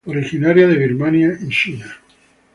[0.07, 1.85] Originaria de Birmania y China.